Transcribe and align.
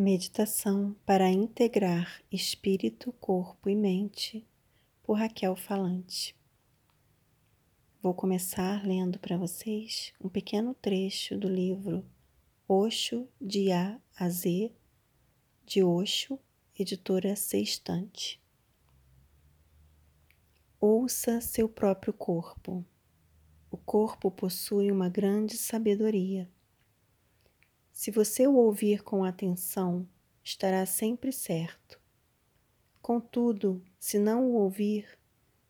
Meditação 0.00 0.96
para 1.04 1.28
integrar 1.28 2.22
espírito, 2.32 3.12
corpo 3.20 3.68
e 3.68 3.76
mente, 3.76 4.48
por 5.02 5.18
Raquel 5.18 5.54
Falante. 5.54 6.34
Vou 8.00 8.14
começar 8.14 8.82
lendo 8.82 9.18
para 9.18 9.36
vocês 9.36 10.14
um 10.18 10.26
pequeno 10.26 10.72
trecho 10.72 11.36
do 11.36 11.46
livro 11.46 12.02
Osho 12.66 13.28
de 13.38 13.70
A 13.72 14.00
a 14.16 14.30
Z, 14.30 14.72
de 15.66 15.84
Osho, 15.84 16.38
editora 16.78 17.36
Sextante. 17.36 18.40
Ouça 20.80 21.42
seu 21.42 21.68
próprio 21.68 22.14
corpo. 22.14 22.82
O 23.70 23.76
corpo 23.76 24.30
possui 24.30 24.90
uma 24.90 25.10
grande 25.10 25.58
sabedoria 25.58 26.48
se 28.00 28.10
você 28.10 28.46
o 28.46 28.54
ouvir 28.54 29.02
com 29.02 29.24
atenção, 29.24 30.08
estará 30.42 30.86
sempre 30.86 31.30
certo. 31.30 32.00
Contudo, 33.02 33.84
se 33.98 34.18
não 34.18 34.46
o 34.46 34.54
ouvir 34.54 35.18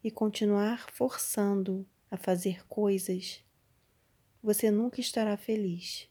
e 0.01 0.13
continuar 0.13 0.89
forçando 0.93 1.85
a 2.09 2.17
fazer 2.17 2.65
coisas, 2.69 3.43
você 4.41 4.71
nunca 4.71 5.01
estará 5.01 5.37
feliz. 5.37 6.09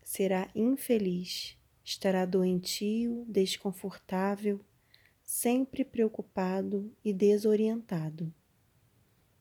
Será 0.00 0.48
infeliz, 0.54 1.58
estará 1.82 2.24
doentio, 2.24 3.24
desconfortável, 3.26 4.60
sempre 5.24 5.84
preocupado 5.84 6.94
e 7.04 7.12
desorientado. 7.12 8.32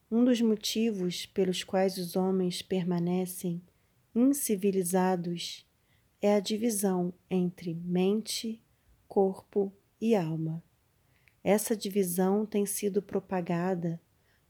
Um 0.09 0.25
dos 0.25 0.41
motivos 0.41 1.27
pelos 1.27 1.63
quais 1.63 1.99
os 1.99 2.15
homens 2.15 2.63
permanecem 2.63 3.61
incivilizados 4.15 5.64
é 6.25 6.33
a 6.33 6.39
divisão 6.39 7.13
entre 7.29 7.75
mente, 7.75 8.59
corpo 9.07 9.71
e 10.01 10.15
alma. 10.15 10.63
Essa 11.43 11.75
divisão 11.75 12.47
tem 12.47 12.65
sido 12.65 12.99
propagada 12.99 14.01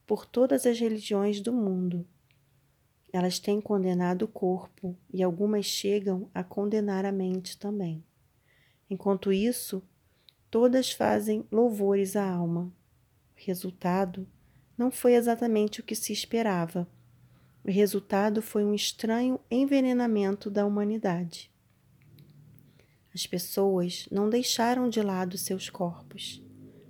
por 0.06 0.24
todas 0.24 0.64
as 0.64 0.80
religiões 0.80 1.38
do 1.42 1.52
mundo. 1.52 2.06
Elas 3.12 3.38
têm 3.38 3.60
condenado 3.60 4.22
o 4.22 4.28
corpo 4.28 4.96
e 5.12 5.22
algumas 5.22 5.66
chegam 5.66 6.30
a 6.32 6.42
condenar 6.42 7.04
a 7.04 7.12
mente 7.12 7.58
também. 7.58 8.02
Enquanto 8.88 9.30
isso, 9.30 9.82
todas 10.50 10.90
fazem 10.90 11.44
louvores 11.52 12.16
à 12.16 12.26
alma. 12.26 12.72
O 13.36 13.44
resultado 13.44 14.26
não 14.78 14.90
foi 14.90 15.12
exatamente 15.12 15.80
o 15.80 15.82
que 15.82 15.94
se 15.94 16.10
esperava. 16.10 16.88
O 17.62 17.70
resultado 17.70 18.40
foi 18.40 18.64
um 18.64 18.72
estranho 18.72 19.38
envenenamento 19.50 20.48
da 20.48 20.64
humanidade. 20.64 21.54
As 23.16 23.26
pessoas 23.26 24.06
não 24.12 24.28
deixaram 24.28 24.90
de 24.90 25.00
lado 25.00 25.38
seus 25.38 25.70
corpos, 25.70 26.42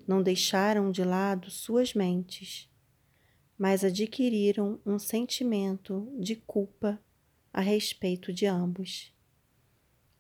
não 0.09 0.21
deixaram 0.21 0.91
de 0.91 1.05
lado 1.05 1.53
suas 1.53 1.95
mentes, 1.95 2.69
mas 3.57 3.85
adquiriram 3.85 4.81
um 4.85 4.99
sentimento 4.99 6.13
de 6.19 6.35
culpa 6.35 7.01
a 7.53 7.61
respeito 7.61 8.33
de 8.33 8.45
ambos. 8.45 9.15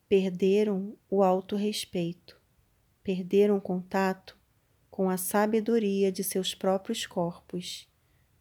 Perderam 0.08 0.96
o 1.10 1.24
autorrespeito, 1.24 2.40
perderam 3.02 3.58
contato 3.58 4.38
com 4.88 5.10
a 5.10 5.16
sabedoria 5.16 6.12
de 6.12 6.22
seus 6.22 6.54
próprios 6.54 7.04
corpos 7.04 7.88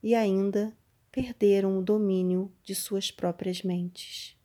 e 0.04 0.14
ainda 0.14 0.72
perderam 1.12 1.80
o 1.80 1.84
domínio 1.84 2.54
de 2.64 2.76
suas 2.76 3.10
próprias 3.10 3.64
mentes. 3.64 4.38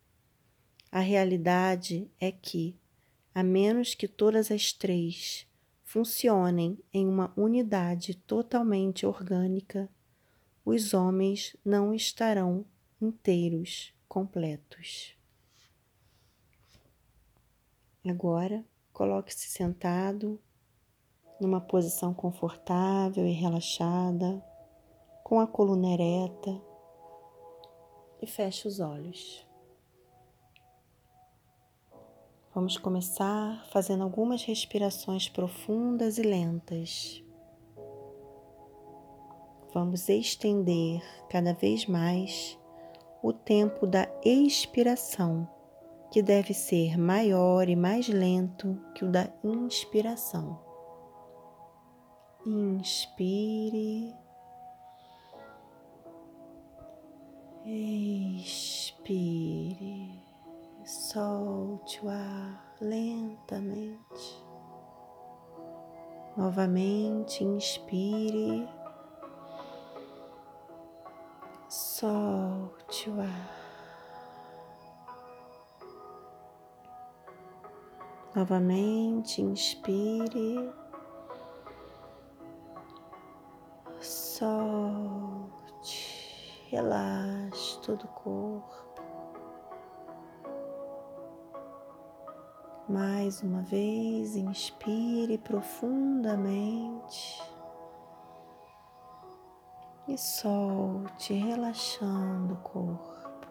A 0.90 1.00
realidade 1.00 2.10
é 2.18 2.32
que 2.32 2.79
a 3.34 3.42
menos 3.42 3.94
que 3.94 4.08
todas 4.08 4.50
as 4.50 4.72
três 4.72 5.46
funcionem 5.84 6.78
em 6.92 7.06
uma 7.06 7.32
unidade 7.36 8.14
totalmente 8.14 9.04
orgânica, 9.04 9.88
os 10.64 10.94
homens 10.94 11.56
não 11.64 11.92
estarão 11.92 12.64
inteiros, 13.00 13.92
completos. 14.08 15.16
Agora, 18.06 18.64
coloque-se 18.92 19.48
sentado, 19.48 20.40
numa 21.40 21.60
posição 21.60 22.12
confortável 22.12 23.26
e 23.26 23.32
relaxada, 23.32 24.44
com 25.24 25.40
a 25.40 25.46
coluna 25.46 25.88
ereta 25.88 26.60
e 28.20 28.26
feche 28.26 28.68
os 28.68 28.80
olhos. 28.80 29.49
Vamos 32.52 32.76
começar 32.76 33.64
fazendo 33.70 34.02
algumas 34.02 34.42
respirações 34.42 35.28
profundas 35.28 36.18
e 36.18 36.22
lentas. 36.22 37.22
Vamos 39.72 40.08
estender 40.08 41.00
cada 41.28 41.54
vez 41.54 41.86
mais 41.86 42.58
o 43.22 43.32
tempo 43.32 43.86
da 43.86 44.08
expiração, 44.24 45.48
que 46.10 46.20
deve 46.20 46.52
ser 46.52 46.98
maior 46.98 47.68
e 47.68 47.76
mais 47.76 48.08
lento 48.08 48.76
que 48.96 49.04
o 49.04 49.12
da 49.12 49.32
inspiração. 49.44 50.58
Inspire. 52.44 54.12
Expire 57.64 59.99
solte 61.12 62.06
o 62.06 62.08
ar 62.08 62.76
lentamente. 62.80 64.46
Novamente, 66.36 67.42
inspire, 67.42 68.68
solte 71.68 73.10
o 73.10 73.20
ar. 73.20 73.50
Novamente, 78.36 79.42
inspire, 79.42 80.72
solte, 84.00 84.30
relaxe 86.70 87.80
todo 87.80 88.04
o 88.04 88.08
corpo. 88.08 88.89
Mais 92.90 93.40
uma 93.40 93.62
vez, 93.62 94.34
inspire 94.34 95.38
profundamente 95.38 97.40
e 100.08 100.18
solte, 100.18 101.32
relaxando 101.32 102.54
o 102.54 102.56
corpo. 102.56 103.46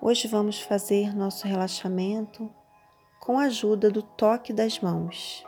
Hoje 0.00 0.26
vamos 0.26 0.60
fazer 0.60 1.14
nosso 1.14 1.46
relaxamento 1.46 2.52
com 3.20 3.38
a 3.38 3.44
ajuda 3.44 3.92
do 3.92 4.02
toque 4.02 4.52
das 4.52 4.80
mãos. 4.80 5.44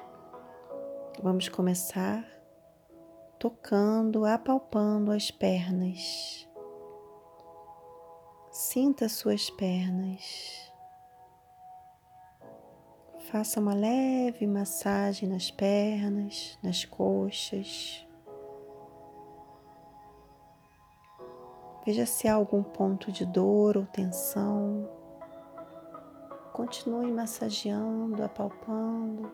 Vamos 1.20 1.48
começar 1.48 2.24
tocando, 3.40 4.24
apalpando 4.24 5.10
as 5.10 5.32
pernas 5.32 6.44
Sinta 8.56 9.09
suas 9.09 9.50
pernas. 9.50 10.72
Faça 13.28 13.59
uma 13.59 13.75
leve 13.75 14.47
massagem 14.47 15.28
nas 15.28 15.50
pernas, 15.50 16.56
nas 16.62 16.84
coxas. 16.84 18.06
Veja 21.84 22.06
se 22.06 22.28
há 22.28 22.34
algum 22.34 22.62
ponto 22.62 23.10
de 23.10 23.26
dor 23.26 23.76
ou 23.76 23.87
tensão. 23.87 24.88
Continue 26.52 27.11
massageando, 27.11 28.23
apalpando. 28.23 29.32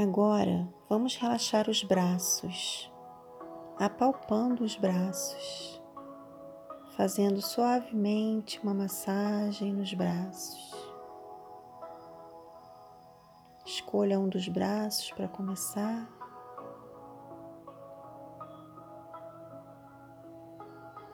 Agora 0.00 0.72
vamos 0.88 1.16
relaxar 1.16 1.68
os 1.68 1.82
braços, 1.82 2.88
apalpando 3.76 4.62
os 4.62 4.76
braços, 4.76 5.82
fazendo 6.96 7.42
suavemente 7.42 8.60
uma 8.60 8.72
massagem 8.72 9.72
nos 9.72 9.92
braços. 9.92 10.72
Escolha 13.66 14.20
um 14.20 14.28
dos 14.28 14.46
braços 14.46 15.10
para 15.10 15.26
começar. 15.26 16.08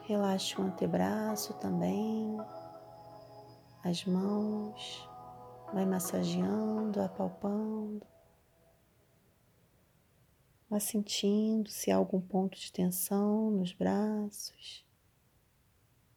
Relaxe 0.02 0.60
o 0.60 0.62
antebraço 0.62 1.54
também, 1.54 2.36
as 3.82 4.04
mãos, 4.04 5.08
Vai 5.74 5.86
massageando, 5.86 7.02
apalpando. 7.02 8.13
Vá 10.68 10.80
sentindo 10.80 11.68
se 11.68 11.90
há 11.90 11.96
algum 11.96 12.20
ponto 12.20 12.58
de 12.58 12.72
tensão 12.72 13.50
nos 13.50 13.72
braços 13.72 14.84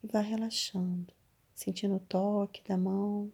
e 0.01 0.07
vá 0.07 0.21
relaxando, 0.21 1.13
sentindo 1.53 1.95
o 1.95 1.99
toque 1.99 2.63
da 2.63 2.77
mão. 2.77 3.31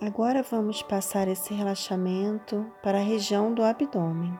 Agora 0.00 0.44
vamos 0.44 0.80
passar 0.82 1.26
esse 1.26 1.52
relaxamento 1.52 2.70
para 2.82 2.98
a 2.98 3.02
região 3.02 3.52
do 3.52 3.64
abdômen. 3.64 4.32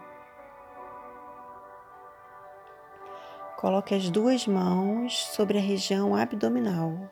Coloque 3.57 3.93
as 3.93 4.09
duas 4.09 4.47
mãos 4.47 5.19
sobre 5.35 5.59
a 5.59 5.61
região 5.61 6.15
abdominal. 6.15 7.11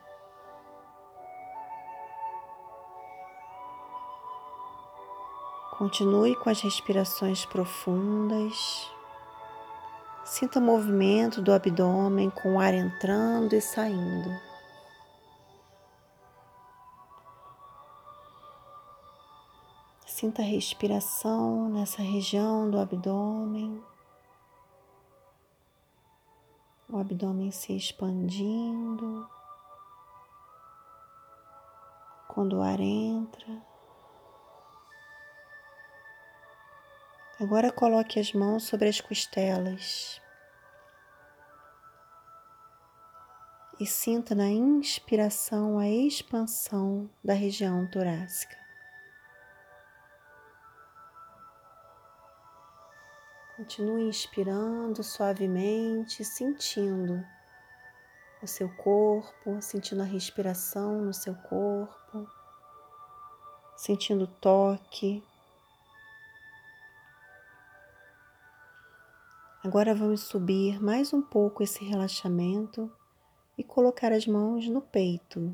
Continue 5.77 6.35
com 6.35 6.49
as 6.49 6.59
respirações 6.59 7.45
profundas. 7.45 8.89
Sinta 10.25 10.57
o 10.57 10.61
movimento 10.61 11.39
do 11.39 11.53
abdômen 11.53 12.31
com 12.31 12.55
o 12.55 12.59
ar 12.59 12.73
entrando 12.73 13.53
e 13.53 13.61
saindo. 13.61 14.29
Sinta 20.03 20.41
a 20.41 20.45
respiração 20.45 21.69
nessa 21.69 22.01
região 22.01 22.71
do 22.71 22.79
abdômen. 22.79 23.79
O 26.89 26.97
abdômen 26.97 27.51
se 27.51 27.77
expandindo. 27.77 29.29
Quando 32.27 32.57
o 32.57 32.61
ar 32.63 32.79
entra, 32.79 33.61
Agora 37.39 37.71
coloque 37.71 38.19
as 38.19 38.33
mãos 38.33 38.63
sobre 38.63 38.89
as 38.89 38.99
costelas 38.99 40.19
e 43.79 43.85
sinta 43.85 44.33
na 44.33 44.49
inspiração 44.49 45.77
a 45.77 45.87
expansão 45.87 47.07
da 47.23 47.33
região 47.33 47.85
torácica. 47.85 48.57
Continue 53.55 54.09
inspirando 54.09 55.03
suavemente, 55.03 56.25
sentindo 56.25 57.23
o 58.41 58.47
seu 58.47 58.67
corpo, 58.77 59.61
sentindo 59.61 60.01
a 60.01 60.05
respiração 60.05 61.01
no 61.03 61.13
seu 61.13 61.35
corpo, 61.35 62.27
sentindo 63.75 64.23
o 64.23 64.27
toque 64.27 65.23
Agora 69.67 69.93
vamos 69.93 70.21
subir 70.21 70.81
mais 70.81 71.11
um 71.11 71.21
pouco 71.21 71.61
esse 71.61 71.83
relaxamento 71.83 72.89
e 73.57 73.63
colocar 73.65 74.13
as 74.13 74.25
mãos 74.25 74.65
no 74.69 74.81
peito. 74.81 75.53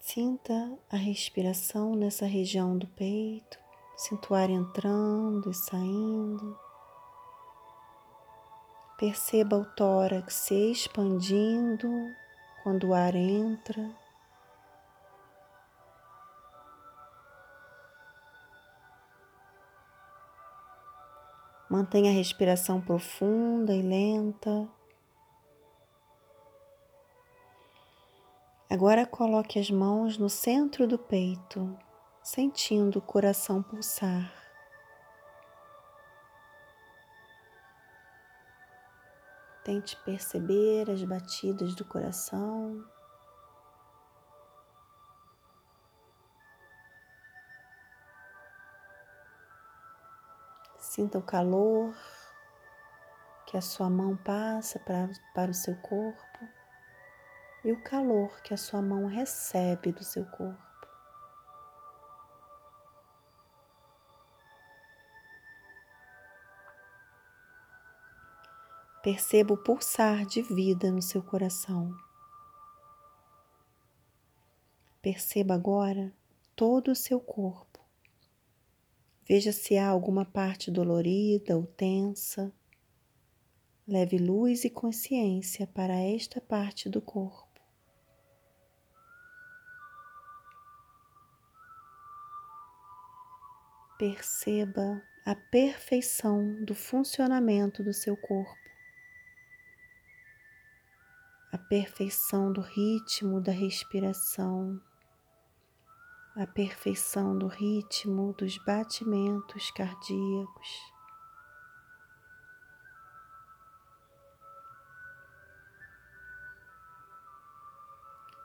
Sinta 0.00 0.76
a 0.90 0.96
respiração 0.96 1.94
nessa 1.94 2.26
região 2.26 2.76
do 2.76 2.88
peito, 2.88 3.56
sinta 3.96 4.32
o 4.32 4.34
ar 4.34 4.50
entrando 4.50 5.48
e 5.48 5.54
saindo. 5.54 6.58
Perceba 8.98 9.58
o 9.58 9.64
tórax 9.64 10.34
se 10.34 10.72
expandindo 10.72 11.88
quando 12.64 12.88
o 12.88 12.94
ar 12.94 13.14
entra 13.14 13.96
Mantenha 21.70 22.10
a 22.10 22.14
respiração 22.14 22.80
profunda 22.80 23.74
e 23.74 23.82
lenta. 23.82 24.66
Agora 28.70 29.04
coloque 29.04 29.58
as 29.58 29.70
mãos 29.70 30.16
no 30.16 30.30
centro 30.30 30.86
do 30.86 30.98
peito, 30.98 31.76
sentindo 32.22 33.00
o 33.00 33.02
coração 33.02 33.62
pulsar. 33.62 34.32
Tente 39.62 39.94
perceber 40.04 40.90
as 40.90 41.02
batidas 41.04 41.74
do 41.74 41.84
coração. 41.84 42.82
Sinta 50.98 51.16
o 51.16 51.22
calor 51.22 51.94
que 53.46 53.56
a 53.56 53.60
sua 53.60 53.88
mão 53.88 54.16
passa 54.16 54.80
para, 54.80 55.08
para 55.32 55.48
o 55.48 55.54
seu 55.54 55.76
corpo 55.76 56.48
e 57.64 57.70
o 57.70 57.80
calor 57.84 58.42
que 58.42 58.52
a 58.52 58.56
sua 58.56 58.82
mão 58.82 59.06
recebe 59.06 59.92
do 59.92 60.02
seu 60.02 60.26
corpo. 60.26 60.60
Perceba 69.00 69.54
o 69.54 69.56
pulsar 69.56 70.26
de 70.26 70.42
vida 70.42 70.90
no 70.90 71.00
seu 71.00 71.22
coração. 71.22 71.96
Perceba 75.00 75.54
agora 75.54 76.12
todo 76.56 76.90
o 76.90 76.96
seu 76.96 77.20
corpo. 77.20 77.67
Veja 79.28 79.52
se 79.52 79.76
há 79.76 79.86
alguma 79.86 80.24
parte 80.24 80.70
dolorida 80.70 81.54
ou 81.54 81.66
tensa. 81.66 82.50
Leve 83.86 84.16
luz 84.16 84.64
e 84.64 84.70
consciência 84.70 85.66
para 85.66 85.94
esta 85.94 86.40
parte 86.40 86.88
do 86.88 87.02
corpo. 87.02 87.46
Perceba 93.98 95.02
a 95.26 95.34
perfeição 95.34 96.64
do 96.64 96.74
funcionamento 96.74 97.82
do 97.82 97.92
seu 97.92 98.16
corpo, 98.16 98.56
a 101.52 101.58
perfeição 101.58 102.50
do 102.52 102.60
ritmo 102.60 103.40
da 103.40 103.52
respiração 103.52 104.80
a 106.38 106.46
perfeição 106.46 107.36
do 107.36 107.48
ritmo 107.48 108.32
dos 108.34 108.58
batimentos 108.58 109.72
cardíacos. 109.72 110.92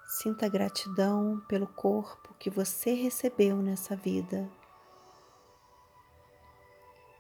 Sinta 0.07 0.49
gratidão 0.49 1.39
pelo 1.47 1.67
corpo 1.67 2.33
que 2.39 2.49
você 2.49 2.95
recebeu 2.95 3.57
nessa 3.57 3.95
vida, 3.95 4.49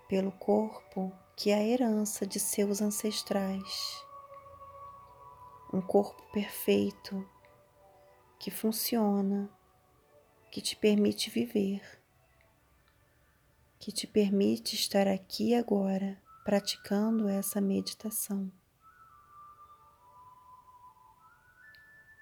pelo 0.09 0.31
corpo 0.31 1.13
que 1.35 1.51
é 1.51 1.55
a 1.55 1.63
herança 1.63 2.25
de 2.25 2.39
seus 2.39 2.81
ancestrais, 2.81 4.03
um 5.71 5.81
corpo 5.81 6.23
perfeito 6.31 7.23
que 8.39 8.49
funciona 8.49 9.47
que 10.53 10.61
te 10.61 10.75
permite 10.75 11.31
viver, 11.31 11.81
que 13.79 13.91
te 13.91 14.05
permite 14.05 14.75
estar 14.75 15.07
aqui 15.07 15.55
agora 15.55 16.15
praticando 16.45 17.27
essa 17.27 17.59
meditação. 17.59 18.51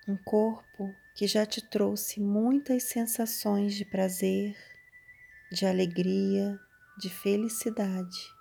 Um 0.07 0.15
corpo 0.15 0.95
que 1.13 1.27
já 1.27 1.45
te 1.45 1.61
trouxe 1.61 2.21
muitas 2.21 2.83
sensações 2.83 3.75
de 3.75 3.83
prazer, 3.83 4.55
de 5.51 5.65
alegria, 5.65 6.57
de 6.97 7.09
felicidade. 7.09 8.33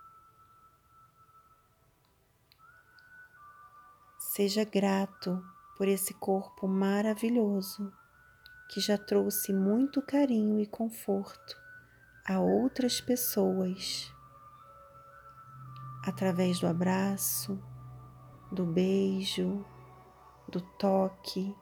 Seja 4.20 4.62
grato 4.62 5.44
por 5.76 5.88
esse 5.88 6.14
corpo 6.14 6.68
maravilhoso 6.68 7.92
que 8.70 8.80
já 8.80 8.96
trouxe 8.96 9.52
muito 9.52 10.00
carinho 10.00 10.60
e 10.60 10.66
conforto 10.66 11.60
a 12.24 12.38
outras 12.38 13.00
pessoas 13.00 14.14
através 16.04 16.60
do 16.60 16.68
abraço, 16.68 17.60
do 18.52 18.64
beijo, 18.64 19.64
do 20.46 20.60
toque 20.60 21.52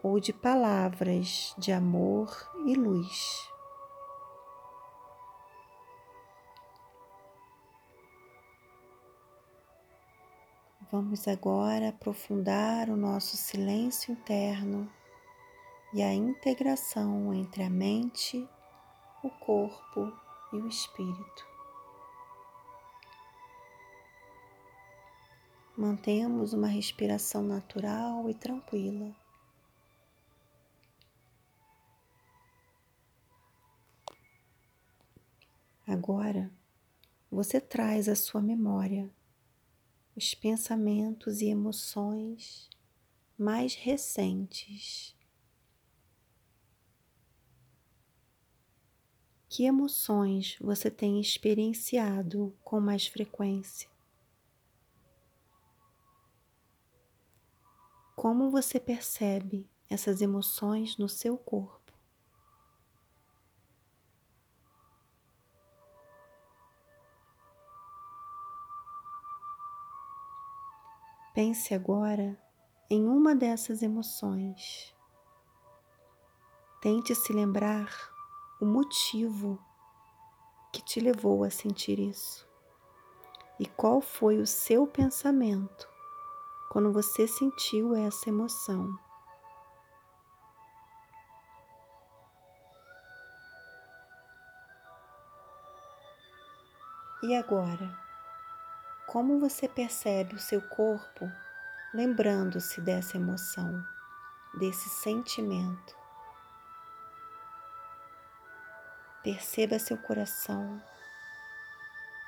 ou 0.00 0.20
de 0.20 0.32
palavras 0.32 1.52
de 1.58 1.72
amor 1.72 2.30
e 2.64 2.76
luz. 2.76 3.50
Vamos 10.92 11.26
agora 11.26 11.88
aprofundar 11.88 12.88
o 12.88 12.96
nosso 12.96 13.36
silêncio 13.36 14.12
interno 14.12 14.88
e 15.96 16.02
a 16.02 16.12
integração 16.12 17.32
entre 17.32 17.62
a 17.62 17.70
mente, 17.70 18.46
o 19.24 19.30
corpo 19.30 20.12
e 20.52 20.56
o 20.56 20.68
espírito. 20.68 21.46
Mantemos 25.74 26.52
uma 26.52 26.66
respiração 26.66 27.42
natural 27.42 28.28
e 28.28 28.34
tranquila. 28.34 29.16
Agora, 35.86 36.52
você 37.30 37.58
traz 37.58 38.06
à 38.06 38.14
sua 38.14 38.42
memória 38.42 39.10
os 40.14 40.34
pensamentos 40.34 41.40
e 41.40 41.46
emoções 41.46 42.68
mais 43.38 43.74
recentes. 43.74 45.15
Que 49.56 49.64
emoções 49.64 50.58
você 50.60 50.90
tem 50.90 51.18
experienciado 51.18 52.54
com 52.62 52.78
mais 52.78 53.06
frequência? 53.06 53.88
Como 58.14 58.50
você 58.50 58.78
percebe 58.78 59.66
essas 59.88 60.20
emoções 60.20 60.98
no 60.98 61.08
seu 61.08 61.38
corpo? 61.38 61.90
Pense 71.34 71.72
agora 71.72 72.38
em 72.90 73.08
uma 73.08 73.34
dessas 73.34 73.80
emoções. 73.80 74.94
Tente 76.82 77.14
se 77.14 77.32
lembrar 77.32 78.14
o 78.60 78.64
motivo 78.64 79.58
que 80.72 80.82
te 80.82 81.00
levou 81.00 81.44
a 81.44 81.50
sentir 81.50 81.98
isso 81.98 82.46
e 83.58 83.66
qual 83.66 84.00
foi 84.00 84.38
o 84.38 84.46
seu 84.46 84.86
pensamento 84.86 85.88
quando 86.70 86.92
você 86.92 87.26
sentiu 87.26 87.94
essa 87.94 88.28
emoção. 88.28 88.94
E 97.22 97.34
agora, 97.34 97.98
como 99.06 99.40
você 99.40 99.68
percebe 99.68 100.34
o 100.34 100.38
seu 100.38 100.60
corpo 100.60 101.30
lembrando-se 101.94 102.80
dessa 102.80 103.16
emoção, 103.16 103.82
desse 104.58 104.88
sentimento? 104.88 106.05
Perceba 109.26 109.76
seu 109.80 109.98
coração, 109.98 110.80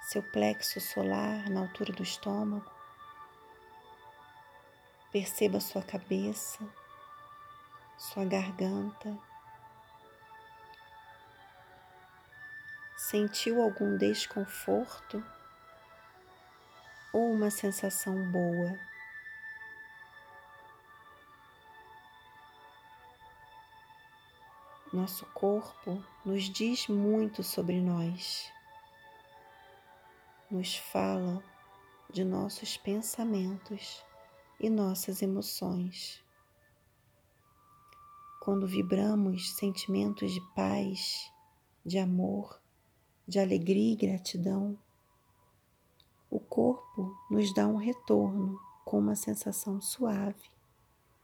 seu 0.03 0.21
plexo 0.21 0.81
solar 0.81 1.49
na 1.49 1.61
altura 1.61 1.93
do 1.93 2.03
estômago. 2.03 2.69
Perceba 5.13 5.61
sua 5.61 5.81
cabeça, 5.81 6.59
sua 7.97 8.25
garganta. 8.25 9.17
Sentiu 12.97 13.63
algum 13.63 13.97
desconforto 13.97 15.25
ou 17.13 17.31
uma 17.31 17.53
sensação 17.53 18.29
boa? 18.33 18.77
Nosso 24.91 25.27
corpo 25.35 26.03
nos 26.25 26.45
diz 26.45 26.89
muito 26.89 27.43
sobre 27.43 27.79
nós, 27.79 28.51
nos 30.51 30.77
fala 30.77 31.45
de 32.11 32.25
nossos 32.25 32.79
pensamentos 32.79 34.03
e 34.59 34.71
nossas 34.71 35.21
emoções. 35.21 36.25
Quando 38.41 38.67
vibramos 38.67 39.57
sentimentos 39.57 40.33
de 40.33 40.41
paz, 40.55 41.31
de 41.85 41.99
amor, 41.99 42.59
de 43.27 43.39
alegria 43.39 43.93
e 43.93 43.97
gratidão, 43.97 44.79
o 46.31 46.41
corpo 46.41 47.15
nos 47.31 47.53
dá 47.53 47.67
um 47.67 47.77
retorno 47.77 48.59
com 48.87 48.99
uma 48.99 49.15
sensação 49.15 49.83
suave 49.83 50.49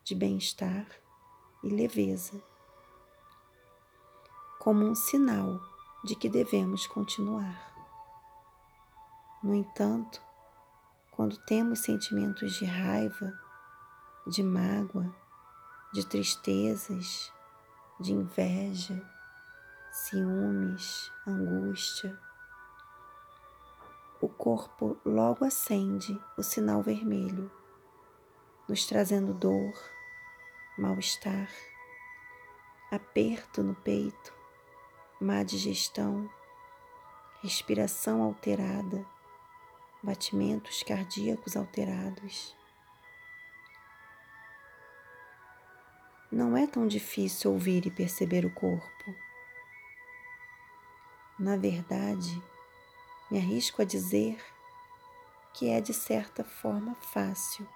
de 0.04 0.14
bem-estar 0.14 0.86
e 1.62 1.70
leveza, 1.70 2.42
como 4.64 4.86
um 4.86 4.94
sinal 4.94 5.60
de 6.02 6.14
que 6.16 6.26
devemos 6.26 6.86
continuar. 6.86 7.54
No 9.42 9.54
entanto, 9.54 10.22
quando 11.10 11.36
temos 11.44 11.80
sentimentos 11.80 12.54
de 12.54 12.64
raiva, 12.64 13.30
de 14.26 14.42
mágoa, 14.42 15.14
de 15.92 16.02
tristezas, 16.06 17.30
de 18.00 18.14
inveja, 18.14 19.02
ciúmes, 19.92 21.12
angústia, 21.26 22.18
o 24.18 24.30
corpo 24.30 24.96
logo 25.04 25.44
acende 25.44 26.18
o 26.38 26.42
sinal 26.42 26.82
vermelho, 26.82 27.52
nos 28.66 28.86
trazendo 28.86 29.34
dor, 29.34 29.74
mal-estar, 30.78 31.50
aperto 32.90 33.62
no 33.62 33.74
peito, 33.74 34.33
má 35.20 35.42
digestão, 35.42 36.28
respiração 37.42 38.22
alterada, 38.22 39.06
batimentos 40.02 40.82
cardíacos 40.82 41.56
alterados. 41.56 42.54
Não 46.30 46.56
é 46.56 46.66
tão 46.66 46.86
difícil 46.86 47.52
ouvir 47.52 47.86
e 47.86 47.90
perceber 47.90 48.44
o 48.44 48.50
corpo. 48.50 49.14
Na 51.38 51.56
verdade, 51.56 52.42
me 53.30 53.38
arrisco 53.38 53.82
a 53.82 53.84
dizer 53.84 54.36
que 55.52 55.70
é 55.70 55.80
de 55.80 55.94
certa 55.94 56.42
forma 56.42 56.94
fácil, 56.96 57.66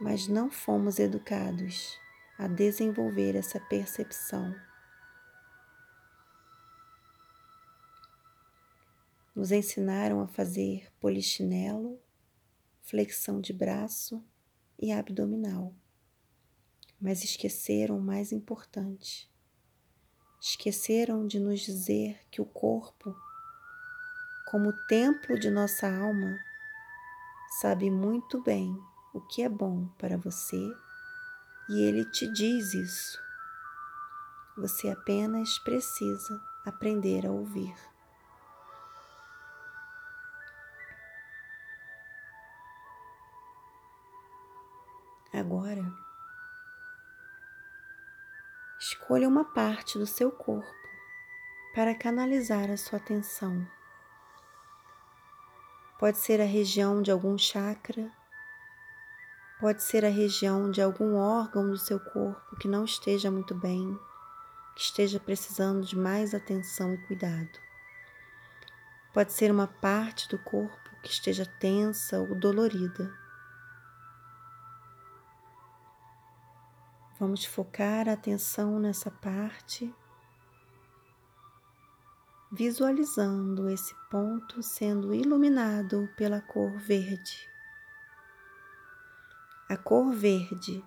mas 0.00 0.28
não 0.28 0.50
fomos 0.50 0.98
educados 0.98 2.00
a 2.38 2.46
desenvolver 2.46 3.36
essa 3.36 3.58
percepção. 3.58 4.54
Nos 9.34 9.50
ensinaram 9.50 10.20
a 10.20 10.26
fazer 10.26 10.92
polichinelo, 11.00 11.98
flexão 12.82 13.40
de 13.40 13.52
braço 13.52 14.22
e 14.78 14.92
abdominal, 14.92 15.74
mas 17.00 17.24
esqueceram 17.24 17.98
o 17.98 18.02
mais 18.02 18.30
importante. 18.30 19.30
Esqueceram 20.40 21.26
de 21.26 21.38
nos 21.40 21.60
dizer 21.60 22.20
que 22.30 22.42
o 22.42 22.44
corpo, 22.44 23.14
como 24.50 24.72
templo 24.86 25.38
de 25.38 25.50
nossa 25.50 25.86
alma, 25.86 26.38
sabe 27.60 27.90
muito 27.90 28.42
bem 28.42 28.76
o 29.14 29.20
que 29.20 29.42
é 29.42 29.48
bom 29.48 29.86
para 29.96 30.16
você 30.16 30.60
e 31.70 31.80
ele 31.80 32.04
te 32.10 32.30
diz 32.32 32.74
isso. 32.74 33.18
Você 34.58 34.90
apenas 34.90 35.58
precisa 35.60 36.38
aprender 36.66 37.26
a 37.26 37.32
ouvir. 37.32 37.91
Agora, 45.42 45.92
escolha 48.78 49.26
uma 49.26 49.44
parte 49.44 49.98
do 49.98 50.06
seu 50.06 50.30
corpo 50.30 50.72
para 51.74 51.96
canalizar 51.96 52.70
a 52.70 52.76
sua 52.76 53.00
atenção. 53.00 53.66
Pode 55.98 56.18
ser 56.18 56.40
a 56.40 56.44
região 56.44 57.02
de 57.02 57.10
algum 57.10 57.36
chakra, 57.36 58.08
pode 59.58 59.82
ser 59.82 60.04
a 60.04 60.08
região 60.08 60.70
de 60.70 60.80
algum 60.80 61.16
órgão 61.16 61.68
do 61.68 61.76
seu 61.76 61.98
corpo 61.98 62.54
que 62.60 62.68
não 62.68 62.84
esteja 62.84 63.28
muito 63.28 63.52
bem, 63.52 63.98
que 64.76 64.82
esteja 64.82 65.18
precisando 65.18 65.84
de 65.84 65.98
mais 65.98 66.36
atenção 66.36 66.94
e 66.94 66.98
cuidado. 66.98 67.58
Pode 69.12 69.32
ser 69.32 69.50
uma 69.50 69.66
parte 69.66 70.28
do 70.28 70.38
corpo 70.38 70.90
que 71.02 71.10
esteja 71.10 71.44
tensa 71.44 72.20
ou 72.20 72.32
dolorida. 72.32 73.21
Vamos 77.22 77.44
focar 77.44 78.08
a 78.08 78.14
atenção 78.14 78.80
nessa 78.80 79.08
parte, 79.08 79.94
visualizando 82.50 83.68
esse 83.70 83.94
ponto 84.10 84.60
sendo 84.60 85.14
iluminado 85.14 86.10
pela 86.16 86.40
cor 86.40 86.76
verde. 86.78 87.48
A 89.68 89.76
cor 89.76 90.12
verde 90.12 90.84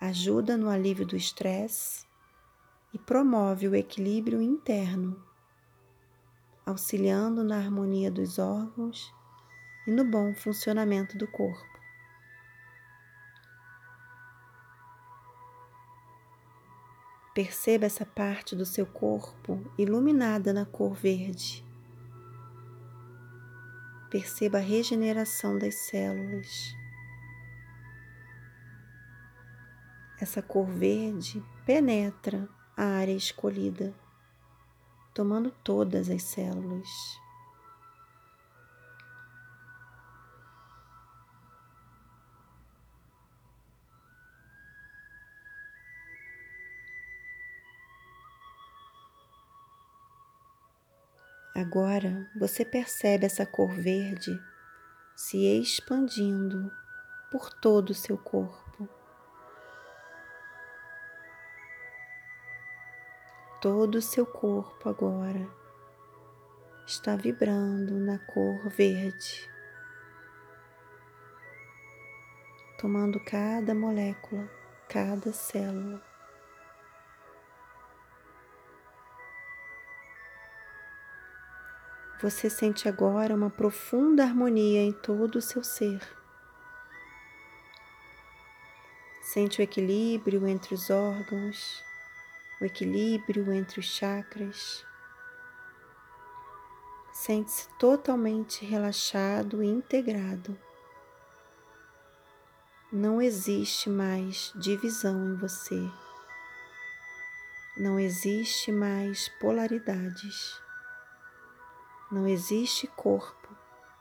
ajuda 0.00 0.56
no 0.56 0.70
alívio 0.70 1.04
do 1.04 1.16
estresse 1.16 2.06
e 2.94 2.98
promove 2.98 3.66
o 3.66 3.74
equilíbrio 3.74 4.40
interno, 4.40 5.20
auxiliando 6.64 7.42
na 7.42 7.56
harmonia 7.56 8.08
dos 8.08 8.38
órgãos 8.38 9.12
e 9.84 9.90
no 9.90 10.04
bom 10.04 10.32
funcionamento 10.32 11.18
do 11.18 11.26
corpo. 11.26 11.71
Perceba 17.34 17.86
essa 17.86 18.04
parte 18.04 18.54
do 18.54 18.66
seu 18.66 18.84
corpo 18.84 19.58
iluminada 19.78 20.52
na 20.52 20.66
cor 20.66 20.92
verde. 20.92 21.64
Perceba 24.10 24.58
a 24.58 24.60
regeneração 24.60 25.58
das 25.58 25.74
células. 25.76 26.76
Essa 30.20 30.42
cor 30.42 30.66
verde 30.66 31.42
penetra 31.64 32.46
a 32.76 32.84
área 32.84 33.16
escolhida, 33.16 33.94
tomando 35.14 35.50
todas 35.50 36.10
as 36.10 36.22
células. 36.22 37.21
Agora 51.54 52.26
você 52.34 52.64
percebe 52.64 53.26
essa 53.26 53.44
cor 53.44 53.72
verde 53.72 54.42
se 55.14 55.44
expandindo 55.44 56.72
por 57.30 57.52
todo 57.52 57.90
o 57.90 57.94
seu 57.94 58.16
corpo. 58.16 58.88
Todo 63.60 63.96
o 63.96 64.02
seu 64.02 64.24
corpo 64.24 64.88
agora 64.88 65.46
está 66.86 67.16
vibrando 67.16 68.00
na 68.00 68.18
cor 68.18 68.68
verde, 68.70 69.48
tomando 72.78 73.20
cada 73.20 73.74
molécula, 73.74 74.50
cada 74.88 75.32
célula. 75.32 76.11
Você 82.22 82.48
sente 82.48 82.88
agora 82.88 83.34
uma 83.34 83.50
profunda 83.50 84.22
harmonia 84.22 84.80
em 84.80 84.92
todo 84.92 85.36
o 85.36 85.42
seu 85.42 85.64
ser. 85.64 86.00
Sente 89.20 89.60
o 89.60 89.62
equilíbrio 89.64 90.46
entre 90.46 90.72
os 90.72 90.88
órgãos, 90.88 91.82
o 92.60 92.64
equilíbrio 92.64 93.52
entre 93.52 93.80
os 93.80 93.86
chakras. 93.86 94.86
Sente-se 97.12 97.68
totalmente 97.76 98.64
relaxado 98.64 99.60
e 99.60 99.66
integrado. 99.66 100.56
Não 102.92 103.20
existe 103.20 103.90
mais 103.90 104.52
divisão 104.54 105.32
em 105.32 105.34
você. 105.34 105.90
Não 107.76 107.98
existe 107.98 108.70
mais 108.70 109.28
polaridades. 109.40 110.61
Não 112.12 112.28
existe 112.28 112.86
corpo 112.88 113.48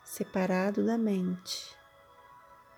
separado 0.04 0.86
da 0.86 0.98
mente. 0.98 1.74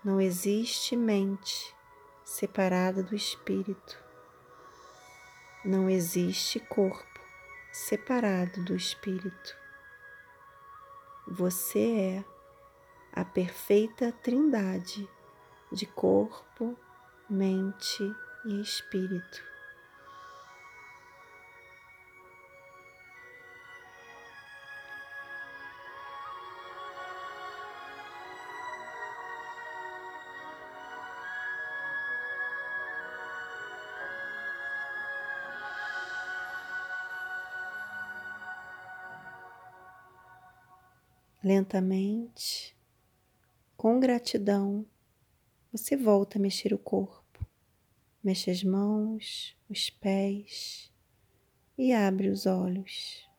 Não 0.04 0.22
existe 0.22 0.96
mente 0.96 1.76
separada 2.24 3.02
do 3.02 3.16
espírito. 3.16 3.98
Não 5.66 5.90
existe 5.90 6.60
corpo 6.60 7.20
separado 7.72 8.64
do 8.64 8.76
espírito. 8.76 9.58
Você 11.28 11.80
é 12.14 12.26
a 13.12 13.26
perfeita 13.26 14.12
trindade 14.12 15.10
de 15.72 15.88
corpo, 15.88 16.78
mente 17.28 18.04
e 18.46 18.62
espírito. 18.62 19.53
Lentamente, 41.44 42.74
com 43.76 44.00
gratidão, 44.00 44.86
você 45.74 45.98
volta 45.98 46.38
a 46.38 46.42
mexer 46.42 46.74
o 46.74 46.78
corpo, 46.78 47.46
mexe 48.24 48.50
as 48.50 48.64
mãos, 48.64 49.54
os 49.70 49.90
pés 49.90 50.90
e 51.78 51.92
abre 51.92 52.30
os 52.30 52.46
olhos. 52.46 53.30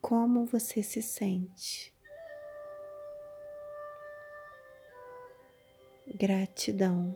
Como 0.00 0.46
você 0.46 0.82
se 0.82 1.02
sente? 1.02 1.94
Gratidão. 6.06 7.14